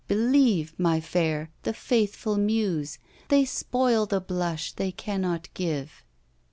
[0.07, 1.51] Believe, my fair!
[1.61, 6.03] the faithful muse, They spoil the blush they cannot give.